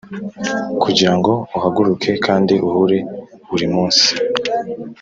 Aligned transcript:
kugirango 0.83 1.31
uhaguruke 1.55 2.11
kandi 2.25 2.53
uhure 2.67 2.97
buri 3.49 3.67
munsi, 3.73 4.07